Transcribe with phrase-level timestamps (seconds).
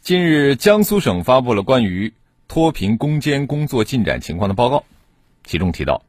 [0.00, 2.14] 近日，江苏省发布了关于
[2.46, 4.84] 脱贫攻坚工作进展情况的报告，
[5.44, 6.02] 其中提到，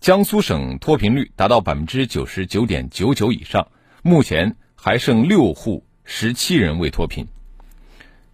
[0.00, 3.68] 江苏省脱贫率达到百分之九十九点九九以上，
[4.02, 7.28] 目前还剩六户十七人未脱贫。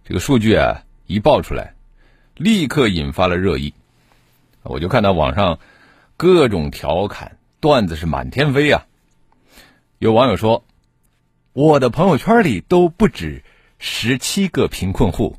[0.03, 1.75] 这个数据啊一报出来，
[2.35, 3.75] 立刻引发了热议。
[4.63, 5.59] 我就看到网上
[6.17, 8.87] 各种调侃段子是满天飞啊。
[9.99, 10.65] 有网友说，
[11.51, 13.43] 我的朋友圈里都不止。
[13.85, 15.35] 十七个贫困户，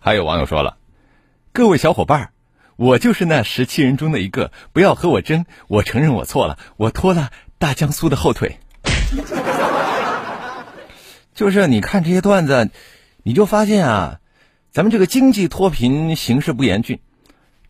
[0.00, 0.78] 还有网友说了
[1.52, 2.30] ：“各位小伙伴
[2.76, 8.58] 我就是那十七人中的一个，不要和我争，我承认我错了，我拖了大江苏的后腿。”
[11.34, 12.70] 就是你看这些段子，
[13.22, 14.20] 你就发现啊，
[14.70, 17.00] 咱们这个经济脱贫形势不严峻，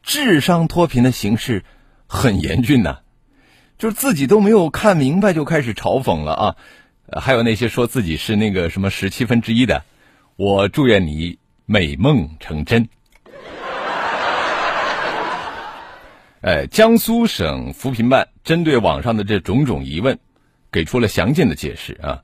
[0.04, 1.64] 智商脱贫的形势
[2.06, 2.98] 很严峻呐，
[3.78, 6.56] 就是自己都没有看明白就开始嘲讽了啊。
[7.12, 9.84] 还有那些说自己是那个什么十七分之一的，
[10.36, 12.88] 我祝愿你美梦成真。
[16.40, 20.18] 哎，江苏省扶贫办针对网上的这种种疑问，
[20.70, 22.22] 给出了详尽的解释啊。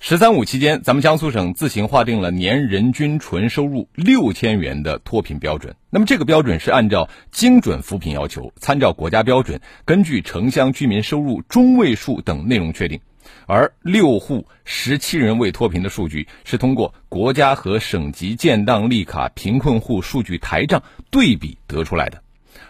[0.00, 5.74] 十三五期间，咱们江苏省自行划定了年人均纯收入六千元的脱贫标准。
[5.90, 13.00] 那么这个标准是按照精准扶贫要求，参照国家标准，根据城乡居民收入中位数等内容确定。
[13.48, 22.22] 而六户十七人未脱贫的数据是通过国家和省级建档立卡贫困户数据台账对比得出来的，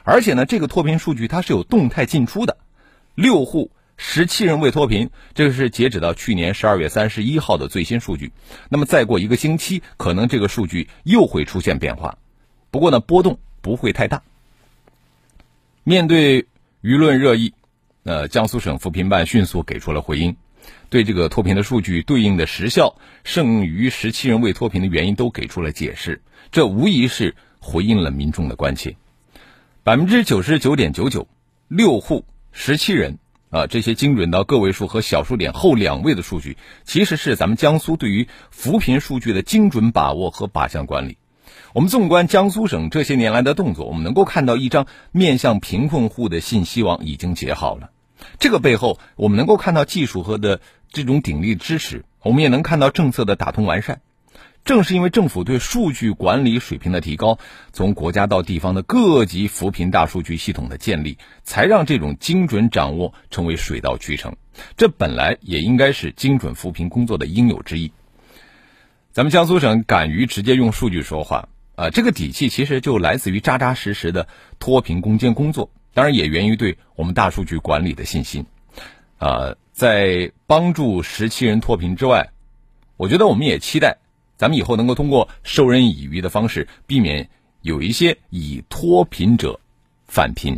[0.05, 2.57] 而且呢，这个脱贫数据它是有动态进出的。
[3.17, 8.31] 六户十七人未脱贫，这个是截止到去年十二月三十一号的最新数据。
[8.69, 12.19] 那么再过一个星期，可能这个数据又会出现变化，
[12.71, 14.23] 不过呢，波动不会太大。
[15.83, 16.43] 面对
[16.83, 17.53] 舆论热议，
[18.05, 20.37] 呃，江苏省扶贫办迅速给出了回应。
[20.91, 28.97] 对这个脱贫的数据对应的时效，剩余十七人未脱贫的原因都给出了解释，这无疑是回应了民众的关切。
[29.85, 31.29] 百分之九十九点九九，
[31.69, 33.19] 六户十七人
[33.51, 41.19] 啊，这些精准到个位数和小数点后两位的数据，其实是咱们江苏对于扶贫数据的精准把握和靶向管理。
[41.75, 47.91] 我们纵观江苏省这些年来的动作，我们能够看到一张面向贫困户的信息网已经结好了。
[48.39, 54.01] 这个背后，我们能够看到技术和的这种鼎力支持，我们也能看到政策的打通完善。
[54.65, 57.39] 正是因为政府对数据管理水平的提高，
[57.73, 64.37] 从国家到地方的各级扶贫大数据系统的建立，才让这种精准掌握成为水到渠成。
[64.77, 67.93] 这本来也应该是精准扶贫工作的应有之义。
[69.11, 75.71] 咱们江苏省敢于直接用数据说话啊，这个底气其实就来自于扎扎实实的脱贫攻坚工作。
[75.99, 78.47] 当然也源于对我们大数据管理的信心，
[79.19, 82.31] 啊，在帮助十七人脱贫之外，
[82.97, 83.99] 我觉得我们也期待，
[84.37, 87.29] 咱们以后能够通过授人以渔的方式，避免
[87.63, 89.59] 有一些以脱贫者
[90.07, 90.57] 返贫。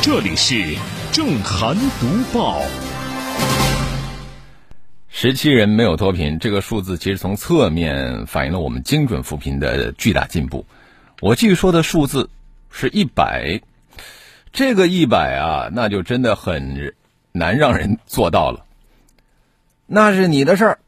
[0.00, 0.74] 这里是。
[1.12, 2.62] 正涵读报，
[5.10, 10.64] 十七人没有脱贫，这个数字其实从侧面反映了我们精准扶贫的巨大进步。
[11.20, 12.30] 我继续说的数字
[12.70, 13.60] 是一百，
[14.52, 16.94] 这个一百啊，那就真的很
[17.30, 18.64] 难让人做到了。
[19.86, 20.78] 那是你的事儿，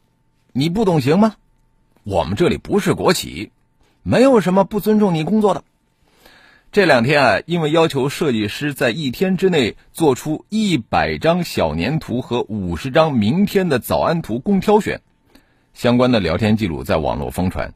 [0.55, 1.35] 你不懂行吗？
[2.03, 3.53] 我们这里不是国企，
[4.03, 5.65] 没有什么不尊重你工作的。
[6.75, 15.01] 这两天啊，因为要求设计师在一天之内做出一百张小年图和五十张明天的早安图供挑选，
[15.73, 17.73] 相关的聊天记录在网络疯传。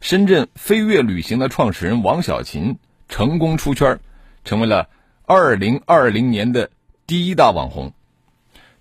[0.00, 2.78] 深圳飞跃旅行的创始人王小琴
[3.08, 3.98] 成功出圈，
[4.44, 4.88] 成为了
[5.24, 6.70] 二零二零年的
[7.04, 7.92] 第一大网红。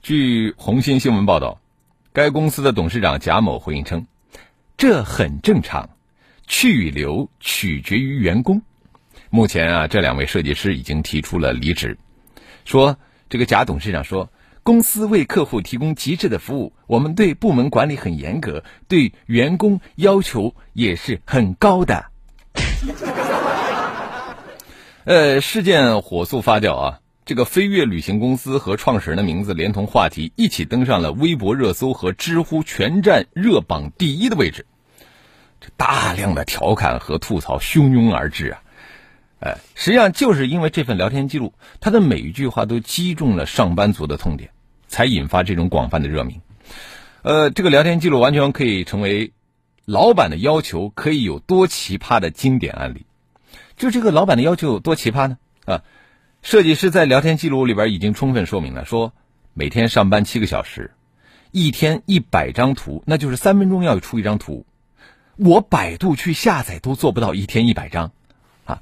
[0.03, 1.59] 据红星新闻报道，
[2.13, 4.05] 该公司的董事长贾某回应称
[4.77, 5.89] ：“这很正常，
[6.45, 8.61] 去与留取决于员工。”
[9.35, 11.97] 目前啊，这两位设计师已经提出了离职，
[12.63, 12.97] 说
[13.27, 14.31] 这个贾董事长说，
[14.63, 22.05] 公司为客户提供极致的服务，我们对部门管理很严格，对员工要求也是很高的。
[25.03, 34.65] 呃，事件火速发酵啊，这个飞跃旅行公司和创始人的名字连同话题一起登上了微博热搜和知乎全站热榜第一的位置，
[35.59, 38.61] 这大量的调侃和吐槽汹涌而至啊。
[39.45, 44.49] 哎，实际上就是因为这份聊天记录，他的每一句话都击中了上班族的痛点，
[44.87, 46.41] 才引发这种广泛的热名。
[47.21, 49.33] 呃，这个聊天记录完全可以成为
[49.85, 53.05] 老板的要求可以有多奇葩的经典案例。
[53.77, 55.37] 就这个老板的要求有多奇葩呢？
[55.65, 55.83] 啊，
[56.41, 59.13] 设计师在聊天记录里边已经充分说明了，说
[59.53, 60.89] 每天上班七个小时，
[61.51, 64.65] 一天一百张图，那就是三分钟要出一张图，
[65.35, 68.11] 我百度去下载都做不到一天一百张。
[68.65, 68.81] 啊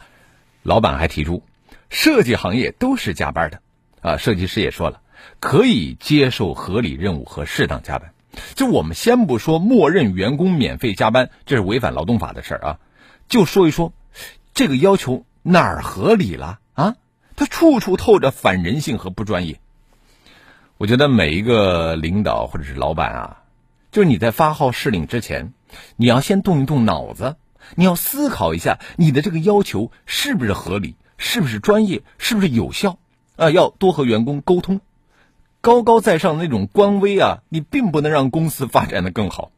[0.63, 1.43] 老板还提出，
[1.89, 3.61] 设计行业都是加班的，
[4.01, 5.01] 啊，设计师也说了，
[5.39, 8.13] 可以接受合理任务和适当加班。
[8.55, 12.79] 就我们先不说默认员工免费加班，这是违反劳动法的事儿啊，
[13.27, 13.93] 就说一说，
[14.53, 16.95] 这个要求哪儿合理了啊？
[17.35, 19.59] 它处处透着反人性和不专业。
[20.77, 23.43] 我觉得每一个领导或者是老板啊，
[23.91, 25.53] 就是你在发号施令之前，
[25.95, 27.35] 你要先动一动脑子。
[27.75, 32.97] 你要思考一下，你的这个要求是不是合理，是不是专业，是不是有效？
[33.35, 34.81] 啊，要多和员工沟通。
[35.61, 39.51] 高高在上那种官威啊，你并不能让公司发展的更好。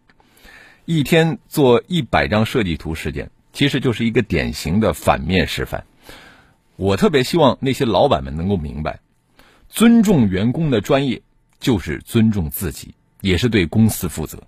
[0.85, 5.83] 一天做一百张设计图事件，其实就是一个典型的反面示范。
[6.75, 8.99] 我特别希望那些老板们能够明白，
[9.67, 11.23] 尊重员工的专业，
[11.59, 14.43] 就是尊重自己，也是对公司负责。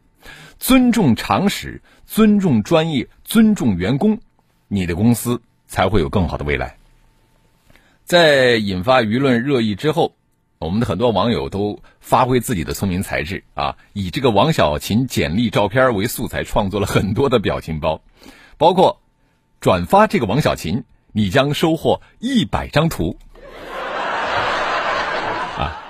[0.59, 4.19] 尊重常识，尊重专业，尊重员工，
[4.67, 6.77] 你的公司才会有更好的未来。
[8.03, 10.15] 在引发舆论热议之后，
[10.59, 18.01] 我们的很多网友都发挥自己的聪明才智啊，以这个王小琴简历照片为素材，创作了很多的表情包，
[18.57, 19.01] 包括
[19.61, 23.17] 转发这个王小琴，你将收获一百张图。
[25.57, 25.83] 啊，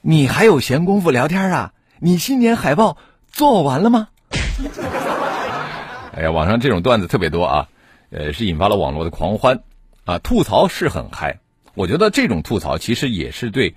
[0.00, 1.74] 你还有闲工夫聊天啊？
[2.00, 2.96] 你新年海报。
[3.30, 4.08] 做完了吗？
[6.12, 7.68] 哎呀，网上这种段子特别多啊，
[8.10, 9.62] 呃，是引发了网络的狂欢
[10.04, 11.38] 啊，吐槽是很嗨。
[11.74, 13.74] 我觉得这种吐槽其实也是对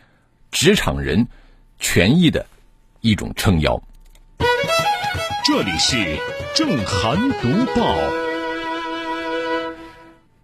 [0.51, 1.27] 职场人
[1.79, 2.45] 权益的
[3.01, 3.81] 一种撑腰。
[5.45, 6.17] 这里是
[6.55, 7.95] 正涵读报。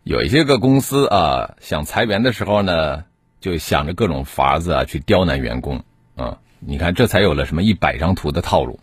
[0.04, 3.04] 有一些个公司啊，想裁员的时候呢，
[3.42, 5.84] 就想着各种法子啊，去刁难员工
[6.16, 6.38] 啊。
[6.60, 8.80] 你看，这才有了什么一百张图的套路。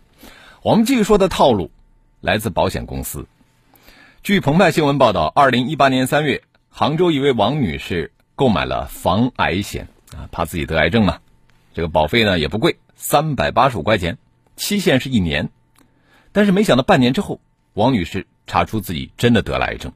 [0.63, 1.69] 我们继续说的套路，
[2.19, 3.27] 来自保险公司。
[4.23, 11.19] 据澎湃新闻报道，二零一八年三月，杭州一位王女士购买了防癌险啊，怕自己得癌症嘛。
[11.75, 14.17] 这个保费呢也不贵，三百八十五块钱，
[14.55, 15.49] 期限是一年。
[16.31, 17.39] 但是没想到半年之后，
[17.73, 19.93] 王女士查出自己真的得了癌症，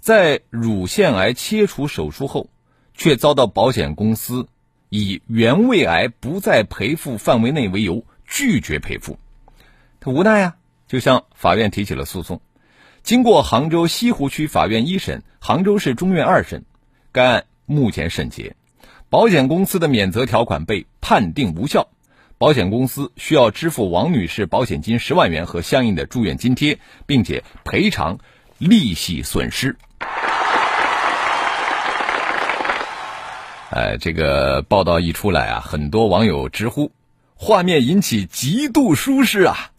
[0.00, 2.50] 在乳腺癌切除手术后，
[2.94, 4.48] 却遭到保险公司
[4.90, 9.18] 以原位癌不在赔付范围内为由拒绝赔付。
[10.00, 10.56] 他无奈啊，
[10.86, 12.40] 就向法院提起了诉讼。
[13.02, 16.64] 经过杭州西湖区法院一审、杭州市中院二审，
[17.10, 18.54] 该案目前审结，
[19.08, 21.88] 保险公司的免责条款被判定无效，
[22.36, 28.18] 保险公司需要支付王女士保险金十万元和相应的住院津贴，并且赔偿
[28.58, 29.76] 利息损失。
[33.70, 36.92] 哎，这个报道一出来啊，很多网友直呼
[37.34, 39.72] 画面引起极度舒适啊。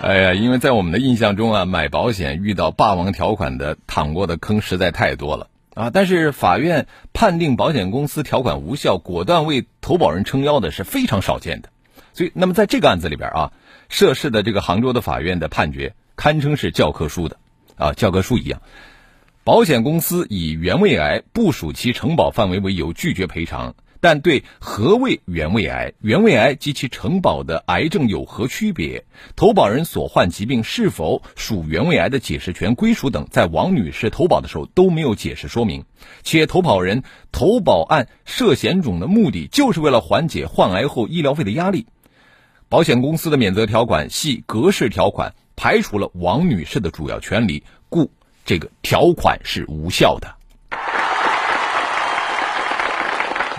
[0.00, 5.90] 哎呀，因为在我们的印象中啊，买保险遇到霸王条款的躺过的坑实在太多了啊。
[5.90, 11.70] 但是法院判定保险公司条款无效，果断为投保人撑腰的是非常少见的。
[12.12, 13.52] 所以，那么在这个案子里边啊，
[13.88, 17.36] 涉事的这个杭州的法院的判决堪称是教科书的
[17.74, 18.62] 啊，教科书一样。
[19.42, 23.74] 保险公司以原位癌不属其承保范围为由拒绝赔偿。
[24.00, 35.84] 但对何谓原位癌、原位癌及其承保的癌症有何区别、投保人所患疾病是否属原位癌的解释权归属等，在王女士投保的时候都没有解释说明，
[36.22, 37.02] 且投保人
[37.32, 41.86] 投保案涉险种的目的就是为了缓解患癌后医疗费的压力，
[42.68, 48.12] 保险公司的免责条款系格式条款，排除了王女士的主要权利，故
[48.44, 50.37] 这个条款是无效的。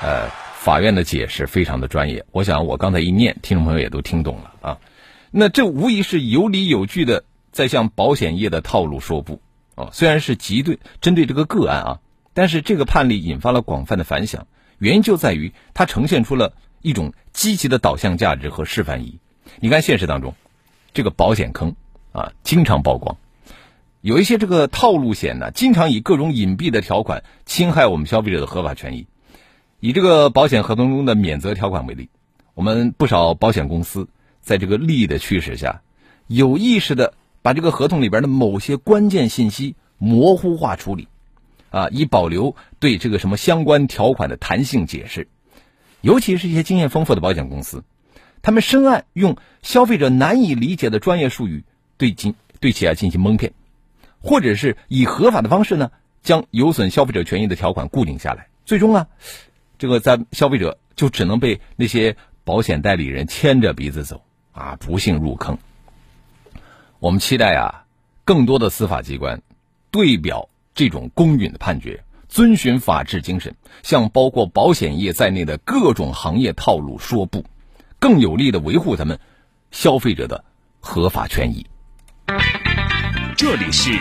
[0.01, 4.77] 呃，法院的解释非常的专业，我想我刚才一念，听众朋友也都听懂了啊。
[5.31, 9.41] 那这无疑是有理有据的在向保险业的套路说不
[9.75, 9.89] 啊。
[9.91, 11.99] 虽然是极对针对这个个案啊，
[12.33, 19.19] 但是这个判例引发了广泛的反响，原因就在于它呈现出了一种积极的导向价值和示范意义。
[19.59, 20.33] 你看现实当中，
[20.93, 21.75] 这个保险坑
[22.13, 23.17] 啊，经常曝光，
[23.99, 29.07] 有一些这个套路险呢，经常以各种隐蔽的条款侵害我们消费者的合法权益。
[29.81, 32.09] 以这个保险合同中的免责条款为例，
[32.53, 34.09] 我们不少保险公司
[34.41, 35.81] 在这个利益的驱使下，
[36.27, 41.07] 有意识的把这个合同里边的某些关键信息模糊化处理，
[41.69, 45.29] 啊，以保留对这个什么相关条款的弹性解释。
[46.01, 47.83] 尤其是一些经验丰富的保险公司，
[48.41, 51.63] 他们深谙用消费者难以理解的专业术语
[51.97, 53.53] 对进对企业进行蒙骗，
[54.21, 59.07] 或者是以合法的方式呢，将有损消费者权益的条款固定下来，最终啊。
[59.79, 65.57] 这个咱消费者就只能被那些保险代理人牵着鼻子走啊，不幸入坑。
[66.99, 67.85] 我们期待啊，
[68.25, 69.41] 更多的司法机关
[69.89, 77.45] 对表这种公允的判决，遵循法治精神，向包括保险业在内的各种行业套路说不，
[77.99, 79.17] 更有力的维护他们
[79.71, 80.43] 消费者的
[80.81, 81.65] 合法权益。
[83.37, 83.97] 这里是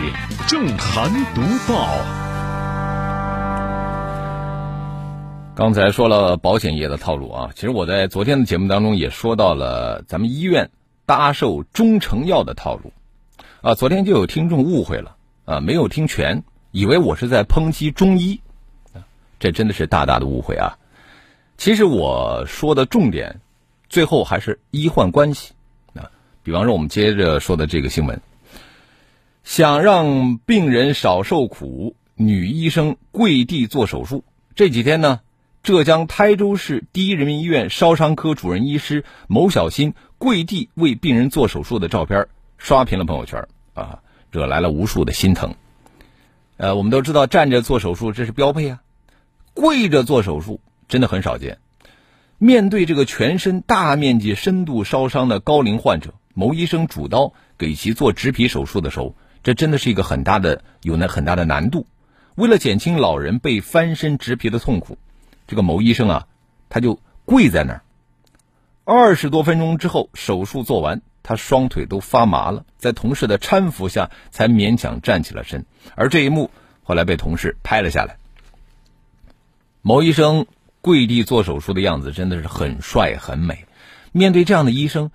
[0.48, 1.40] 正涵读
[1.72, 2.27] 报。
[5.58, 10.70] 刚才说了保险业的套路啊，其实我在昨天的节目当中也说到了咱们医院
[11.04, 12.92] 搭售中成药的套路，
[13.60, 18.40] 啊，昨天就有听众误会了啊，没有听全，以为我是在抨击中医，
[19.40, 20.78] 这真的是大大的误会啊。
[21.56, 23.40] 其实我说的重点，
[23.88, 25.54] 最后还是医患关系
[25.92, 26.08] 啊。
[26.44, 28.20] 比方说，我们接着说的这个新闻，
[29.42, 34.22] 想让病人少受苦，女医生跪地做手术，
[34.54, 35.18] 这几天呢。
[35.68, 43.98] 浙江台州市第一人民医院烧伤科主任医师牟小新跪地为病人做手术的照片刷屏了朋友圈啊，
[44.30, 45.54] 惹来了无数的心疼。
[46.56, 48.80] 呃，我们都知道站着做手术这是标配啊，
[49.52, 51.58] 跪着做手术真的很少见。
[52.38, 61.86] 面对这个全身大面积深度烧伤的高龄患者，牟医生主刀给其做植皮手术的时候，这真的是一个很大的有那很大的难度。
[62.36, 64.96] 为了减轻老人被翻身植皮的痛苦。
[65.48, 66.26] 这个某医生啊，
[66.68, 67.82] 他就跪在那儿，
[68.84, 75.64] 二十多分钟之后，手术做完，他双腿都发麻了，在同事的搀扶下才勉强站起了身。
[75.94, 76.50] 而这一幕
[76.84, 78.18] 后来被同事拍了下来。
[79.80, 80.46] 某医生
[80.82, 83.64] 跪地做手术的样子真的是很帅很美。
[84.12, 85.10] 面对这样的医生，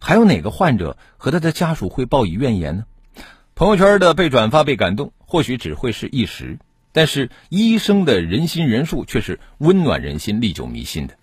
[0.00, 2.84] 还有哪个患者和他的家属会报以怨言呢？
[3.54, 6.58] 朋友圈的被转发被感动，或许只会是一时。
[6.96, 11.18] 但是医生的人心人术却是温暖人心、历久弥新的。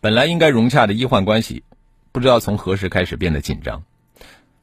[0.00, 1.64] 本来应该融洽的医患关系，
[2.12, 3.82] 不知道从何时开始变得紧张。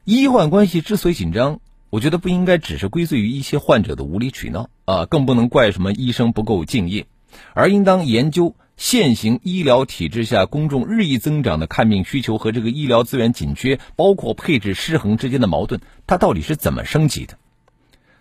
[0.04, 1.60] 医患关系之所以紧张，
[1.90, 7.06] 我觉得不应该只是归罪于一些患者的无理取闹啊，更不能怪什么医生不够敬业，
[7.52, 17.36] 而应当研究现行医疗体制下公众日益增长的看病需求和这个医疗资源紧缺，包括配置失衡之间的矛盾，它到底是怎么升级的？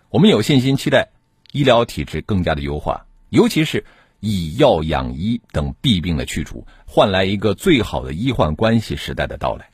[0.10, 1.12] 我们有信心期待。
[1.58, 3.84] 医疗体制更加的优化，尤其是
[4.20, 9.70] 以药养医等弊病的去除，换来一个最好的医患关系时代的到来。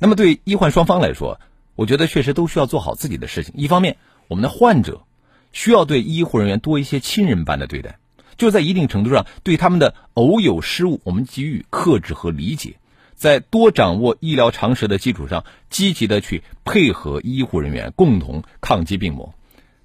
[0.00, 1.38] 那么，对医患双方来说，
[1.76, 3.54] 我觉得确实都需要做好自己的事情。
[3.56, 3.96] 一方面，
[4.26, 5.04] 我们的患者
[5.52, 8.00] 需要对医护人员多一些亲人般的对待，
[8.36, 12.74] 就在一定程度上对他们的偶有失误，我们给予克制和理解，
[13.14, 19.32] 在多掌握医疗常识的基础上，积极的去配合医护人员共同抗击病魔。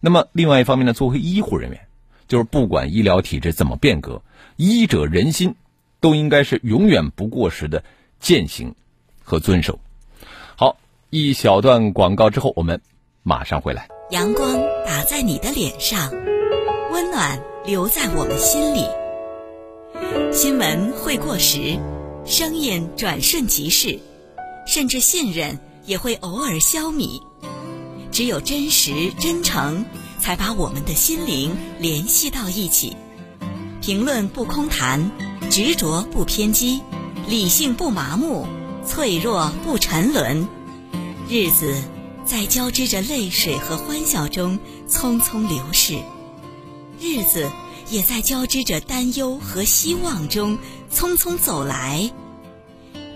[0.06, 1.80] 那么，另外一方面呢，作为医护人员，
[2.28, 4.22] 就是不管医疗体制怎么变革，
[4.56, 5.56] 医者仁心，
[6.00, 7.84] 都应该是永远不过时的
[8.20, 8.76] 践行
[9.24, 9.80] 和遵守。
[10.56, 10.78] 好，
[11.10, 12.80] 一小段广告之后，我们
[13.24, 13.88] 马上回来。
[14.12, 16.12] 阳光打在你的脸上，
[16.92, 18.86] 温暖留在我们心里。
[20.32, 21.80] 新闻会过时，
[22.26, 23.98] 声音转瞬即逝，
[24.68, 25.58] 甚至信任
[25.88, 27.20] 也会偶尔消弭。
[28.16, 29.84] 只有真实真诚，
[30.22, 32.96] 才把我们的心灵联系到一起。
[33.82, 35.12] 评论不空谈，
[35.50, 36.80] 执着不偏激，
[37.28, 38.48] 理性不麻木，
[38.86, 40.48] 脆弱不沉沦。
[41.28, 41.84] 日子
[42.24, 46.00] 在交织着泪水和欢笑中匆匆流逝，
[47.02, 47.52] 日子
[47.90, 50.58] 也在交织着担忧和希望中
[50.90, 52.10] 匆匆走来。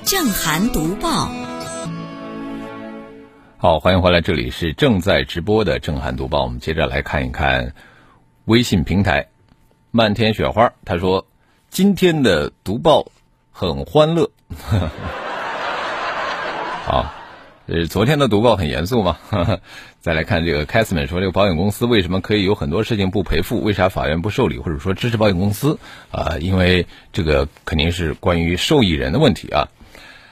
[0.03, 1.31] 正涵读报。
[3.61, 6.39] 好，欢迎回来，这里是正在直播的《震撼读报》。
[6.43, 7.73] 我们接着来看一看
[8.45, 9.27] 微信平台
[9.91, 10.71] “漫天雪花”。
[10.85, 11.27] 他说
[11.69, 13.11] ：“今天的读报
[13.51, 14.31] 很欢乐。”
[16.85, 17.13] 好，
[17.65, 19.17] 呃，昨天的读报很严肃嘛。
[19.99, 23.61] 再来看这个凯斯曼说，这个保险公司为什么可以有很多事情不赔付？
[23.61, 25.79] 为啥法院不受理，或者说支持保险公司？
[26.11, 29.67] 啊，因为这个肯定是关于受益人的问题啊。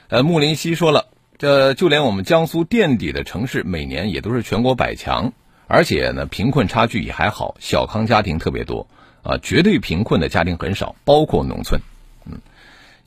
[0.07, 1.07] 呃，穆林西说了，
[1.38, 5.34] 这就连我们江苏垫底的城市，每年也都是全国百强，
[5.67, 8.88] 而且呢，贫困差距也还好，小康家庭特别多
[9.22, 11.79] 啊，绝对贫困的家庭很少，包括农村。
[12.25, 12.39] 嗯，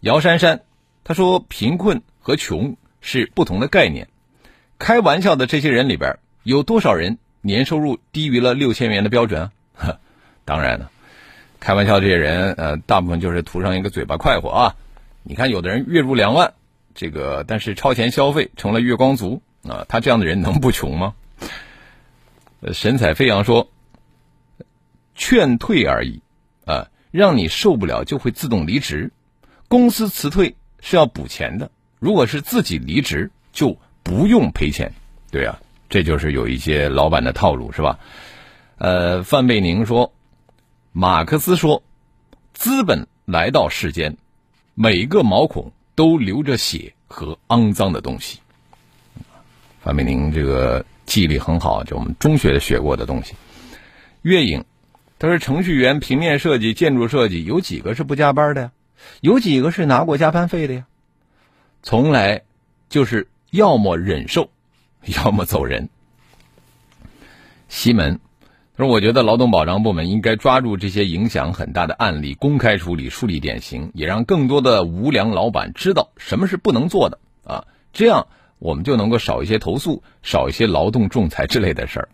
[0.01, 0.61] 姚珊珊
[1.03, 4.07] 她说，贫困和穷是不同的概念。
[4.79, 9.99] 开玩笑的这些人里边，有多少人年收入低于了六千元的标准啊？
[10.47, 10.91] 当然了，
[11.59, 14.77] 开玩笑这些人，呃，大部分就是图上一个嘴巴快活啊。
[15.25, 16.55] 你看，有的人月入两万，
[16.95, 21.15] 这个但是超前消费成了月光族啊，他这样的人能不穷吗？
[22.73, 23.71] 神采飞扬说
[25.15, 26.21] ：“劝退而已
[26.65, 29.13] 啊，让你受不了就会自动离职。
[29.69, 34.93] 公司辞退是要补钱的，如果是自己离职就。”不用赔钱，
[35.31, 38.01] 对啊，这就是有一些老板的套路，是吧？
[38.79, 40.13] 呃，范贝宁说，
[40.91, 41.85] 马克思说，
[42.55, 44.17] 资本来到世间，
[44.75, 45.71] 每个毛孔
[46.01, 48.39] 都流着血和肮脏的东西。
[49.83, 53.35] 范贝宁这个记忆力很好，就我们中学学过的东西。
[54.23, 54.65] 月影，
[55.19, 58.73] 他说程序员、平面设计、建筑设计，有几个是不加班的呀？
[59.21, 60.87] 有几个是拿过加班费的呀？
[61.83, 62.45] 从来
[62.89, 63.29] 就是。
[63.51, 64.49] 要么忍受，
[65.03, 65.89] 要么走人。
[67.69, 68.21] 西门
[68.81, 77.65] 说：“我觉得劳动保障部门应该抓住这些影响很大的案例，公开处理，树立典型，也让更多的无良老板知道什么是不能做的啊！
[77.93, 78.27] 这样
[78.59, 82.09] 我们就能够少一些投诉，少一些劳动仲裁之类的事儿。”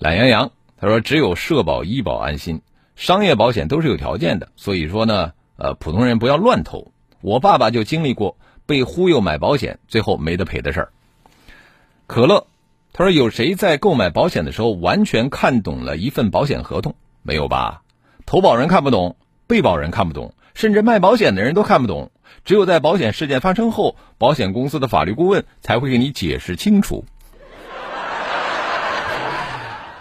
[0.00, 2.62] 懒羊羊他说：“只有社保、医保安心，
[2.96, 6.90] 商业保险都是有条件的，所以说呢，呃，普通人不要乱投。
[7.20, 8.36] 我爸爸就经历过。”
[8.66, 10.92] 被忽悠买保险，最后没得赔的事儿。
[12.06, 12.46] 可乐，
[12.96, 16.94] 他说：“有谁在购买保险的时候完全看懂了一份保险合同？
[17.22, 17.82] 没有吧？
[18.24, 19.16] 投保人看不懂，
[19.48, 22.12] 被保人看不懂，甚至卖保险的人都看不懂。
[22.44, 27.04] 只有在保险事件发生后，保险公司的法律顾问才会给你解释清楚。”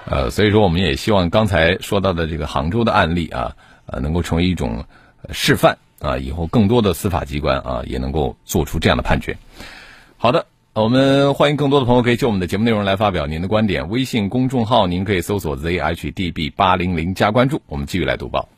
[0.05, 3.55] 呃，所以说，我们也希望刚才说到的这个杭州的案例啊，
[3.87, 4.85] 呃，能够成为一种
[5.31, 5.79] 示范。
[5.99, 9.37] 啊，以后更多的司法机关啊，也能够做出这样的判决。
[10.17, 13.89] 好的，我们欢迎更多的朋友可以就我们的节目内容来发表您的观点。
[13.89, 17.61] 微信公众号您可以搜索 zhdb 八零零加关注。
[17.67, 18.49] 我们继续来读报。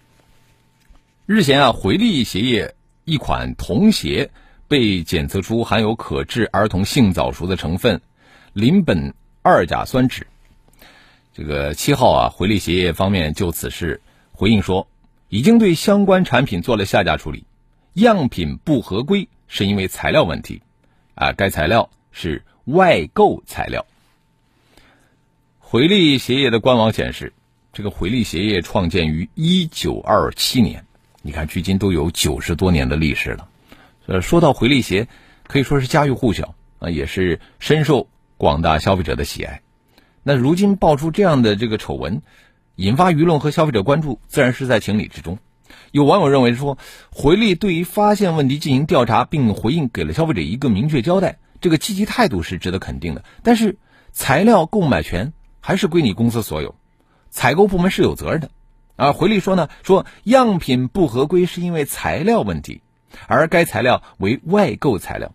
[1.26, 2.74] 日前啊，回力鞋业
[3.04, 4.32] 一款童鞋
[4.70, 8.00] 被检测出含有可致儿童性早熟的成分
[8.54, 10.24] 邻苯二甲酸酯。
[11.34, 14.00] 这个七号啊，回力鞋业方面就此事
[14.32, 14.88] 回应说。
[15.28, 17.44] 已经对相关产品做了下架处理，
[17.92, 20.62] 样品不合规是因为材料问题，
[21.16, 23.86] 啊，该材料是外购材料。
[25.60, 27.34] 回力鞋业的官网显示，
[27.74, 30.86] 这个回力鞋业创建于一九二七年，
[31.22, 33.50] 你看距今都有九十多年的历史了。
[34.08, 35.10] 呃，说到回力鞋，
[35.46, 39.62] 可以说是家喻户晓啊，也是深受广大消费者的喜爱。
[40.24, 42.22] 那如今爆出这样的这个丑闻。
[42.78, 45.40] 引发舆论和消费者关注，自然是在情理之中。
[45.92, 46.78] 有网友认为说，
[47.10, 53.24] 回力对于发现问题进行调查并回应，给了消费者一个明确交代，这个积极态度是值得肯定的。
[53.42, 53.80] 但是，
[54.12, 56.76] 材料购买权还是归你公司所有，
[57.32, 58.52] 采购部门是有责任的。
[58.96, 62.84] 而回力说呢，说样品不合规是因为材料问题，
[63.26, 65.34] 而该材料为外购材料，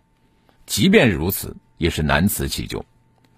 [0.65, 2.85] 即便是如此，也是难辞其咎。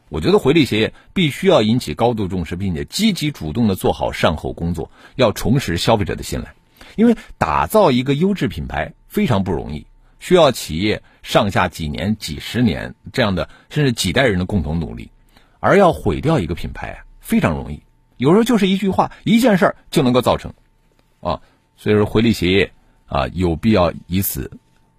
[0.10, 6.54] 我觉得回力鞋业必须要引起高度重视，并且积极主动的做好善后工作，要重拾消费者的信赖。
[6.96, 9.88] 因为打造一个优质品牌非常不容易，
[10.24, 15.12] 需要企业上下几年、几十年这样的，甚至几代人的共同努力。
[15.60, 17.84] 而要毁掉一个品牌，非常容易，
[18.16, 20.54] 有时候就是一句话、一件事儿就能够造成。
[21.20, 21.42] 啊，
[21.76, 22.72] 所以说回力鞋业
[23.06, 24.50] 啊，有必要以此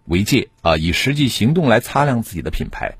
[0.05, 2.95] 为戒啊，以实际行动来擦亮自己的品牌。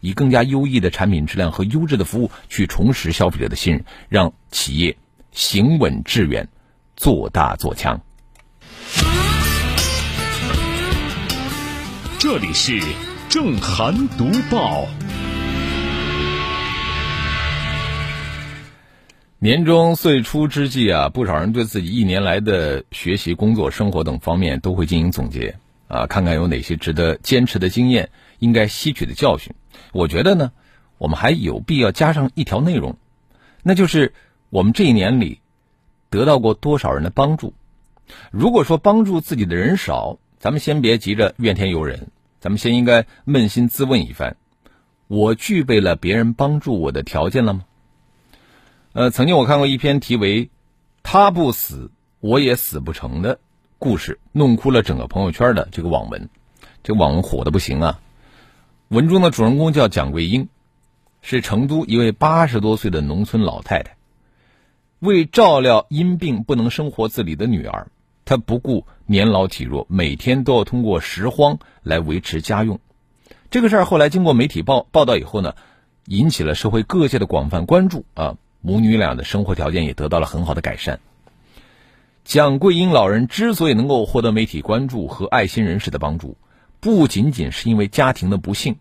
[0.00, 4.96] 以更加优异的产品质量和优质的服务去重拾消费者的信任，让企业
[5.30, 6.48] 行稳致远，
[6.96, 8.00] 做大做强。
[12.20, 12.80] 这里是
[13.28, 14.88] 正涵读报。
[19.38, 29.54] 年终岁初之际啊，不少人对自己一年来的学习、工作、生活等方面都会进行总结啊，看看有哪些值得坚持的经验，应该吸取的教训。
[29.92, 30.50] 我觉得呢，
[30.98, 32.96] 我们还有必要加上一条内容，
[33.62, 34.12] 那就是
[34.50, 35.38] 我们这一年里
[36.10, 37.54] 得到过多少人的帮助。
[38.32, 44.36] 如果说帮助自己的人少，咱们先别急着怨天尤人，咱们先应该扪心自问一番：
[45.08, 47.64] 我具备了别人帮助我的条件了吗？
[48.92, 50.50] 呃，曾经我看过一篇题为
[51.02, 53.40] “他不死，我也死不成”的
[53.78, 56.28] 故事，弄哭了整个朋友圈的这个网文，
[56.82, 58.00] 这网文火的不行啊。
[58.88, 60.48] 文中的主人公叫蒋桂英，
[61.20, 63.96] 是成都一位八十多岁的农村老太太，
[65.00, 67.88] 为照料因病不能生活自理的女儿，
[68.28, 72.78] 他不顾年老体弱，每天都要通过拾荒来维持家用。
[73.50, 75.54] 这个事儿后来经过媒体报报道以后呢，
[76.04, 78.36] 引起了社会各界的广泛关注啊。
[78.60, 81.00] 母女俩的生活条件也得到了很好的改善。
[82.24, 86.36] 蒋桂英老人之所以能够获得媒体关注和爱心人士的帮助，
[86.80, 88.76] 不仅仅是因为家庭的不幸，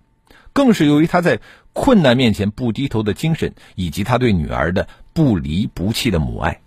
[0.52, 1.40] 更是由于他在
[1.72, 6.60] 困难面前不低头的精神，以及他对女儿的不离不弃的母爱。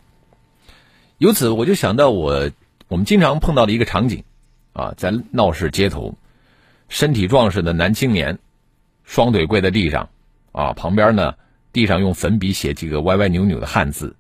[1.19, 2.51] 由此，我就想到我
[2.91, 4.25] 我们经常碰到的一个场景，
[4.73, 6.19] 啊，在闹市街头，
[6.89, 8.41] 身体壮实的男青年，
[9.05, 10.09] 双腿跪在地上，
[10.53, 11.35] 啊，旁边呢。
[11.73, 14.17] 地上用粉笔写几个歪歪扭扭的汉字，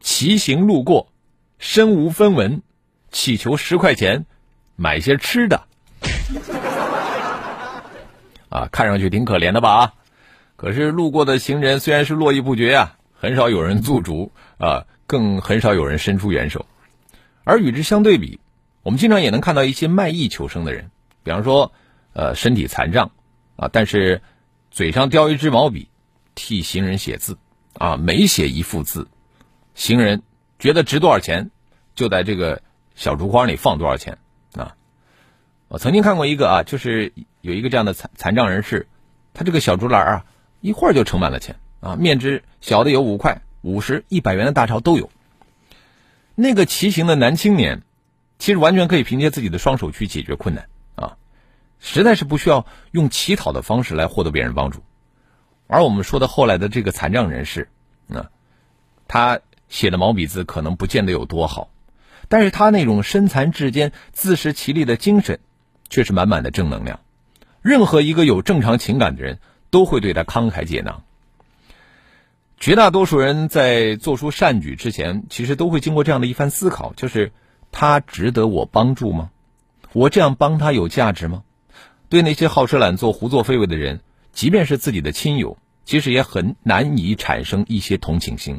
[0.00, 1.12] 骑行路过，
[1.58, 2.62] 身无分文，
[3.10, 4.24] 乞求十块钱，
[4.76, 5.60] 买些吃的。
[8.48, 9.70] 啊，看上去挺可怜的吧？
[9.76, 9.92] 啊，
[10.56, 16.64] 可是路过的行人虽然是络绎不绝啊，很少有人驻足啊，更很少有人伸出援手。
[17.44, 18.40] 而与之相对比，
[18.82, 20.90] 我们经常也能看到一些卖艺求生的人，
[21.22, 21.72] 比方说，
[22.12, 23.10] 呃，身体残障
[23.56, 24.22] 啊，但是
[24.70, 25.88] 嘴上叼一支毛笔。
[26.36, 27.36] 替行人写字，
[27.74, 29.08] 啊，每写一幅字，
[29.74, 30.22] 行人
[30.58, 31.50] 觉得值多少钱，
[31.94, 32.62] 就在这个
[32.94, 34.16] 小竹筐里放多少钱，
[34.54, 34.74] 啊，
[35.68, 38.86] 我曾经看过一个啊，就是有一个这样的残残障人士，
[39.34, 40.24] 他这个小竹篮啊，
[40.60, 45.10] 一会儿就盛满了钱，啊，面值小的有五块、五十、一百元的大钞都有。
[46.40, 47.82] 那个骑行的男青年，
[48.38, 51.18] 其实完全可以凭借自己的双手去解决困难，啊，
[51.80, 54.82] 实在是不需要用乞讨的方式来获得别人帮助。
[55.66, 57.68] 而我们说的后来的这个残障人士，
[58.08, 58.30] 啊，
[59.06, 61.68] 他写的毛笔字可能不见得有多好，
[62.28, 65.40] 但是他那种身残志坚、自食其力的精神，
[65.90, 67.00] 却是满满的正能量。
[67.60, 71.02] 任何一个有正常情感的人都会对他慷慨解囊。
[72.60, 77.32] 绝大多数人在做出善举之前，其实都会经过这样的一番思考：，就是
[77.72, 79.30] 他值得我帮助吗？
[79.94, 81.42] 我这样帮他有价值吗？
[82.10, 84.02] 对那些好吃懒做、胡作非为的人。
[84.32, 88.56] 即便是自己的亲友，其实也很难以产生一些同情心；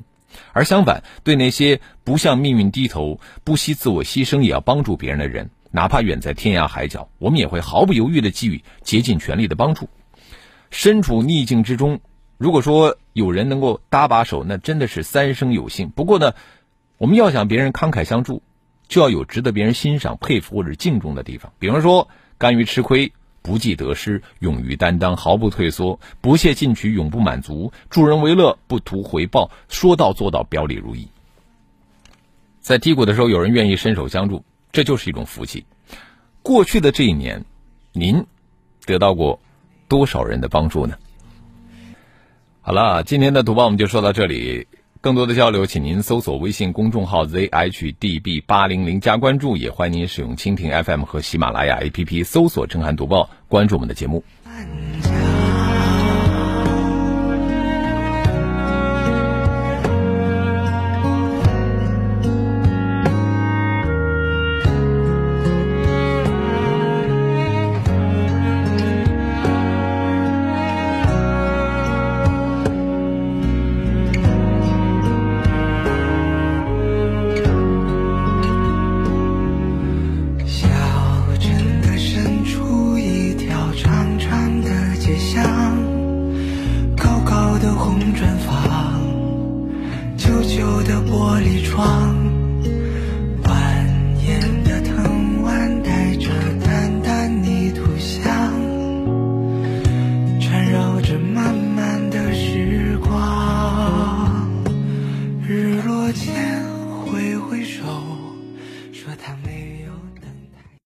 [0.51, 9.87] 而相反，对那些不向命运低头、不惜自我牺牲也要帮助别人的人，哪怕远在天涯海角，我们也会毫不犹豫的给予竭尽全力的帮助。
[10.71, 11.99] 身处逆境之中，
[12.41, 15.91] 如果说有人能够搭把手，那真的是三生有幸。
[15.91, 16.34] 不过呢，
[16.97, 18.41] 我们要想别人慷慨相助，
[18.88, 21.54] 就要有值得别人欣赏、佩服或者敬重的地方。
[21.60, 22.08] 比方说，
[22.39, 23.13] 甘于吃亏。
[23.43, 31.08] 不计得失，勇于担当，毫不退缩，不懈进取，永不满足，助人为乐，不图回报，说到做到，表里如一。
[32.60, 35.65] 在低谷的时候，有人愿意伸手相助，这就是一种福气。
[36.43, 37.43] 过去的这一年，
[37.93, 38.25] 您
[38.86, 39.39] 得到过
[39.88, 40.95] 多少人的帮助呢？
[42.63, 44.67] 好了，今天的读报我们就说到这里。
[45.02, 54.24] 更多的交流，请您搜索微信公众号 zhdb 八零零加关注，也欢迎您使用蜻蜓 FM 和喜马拉雅 APP 搜索“震撼读报”，关注我们的节目。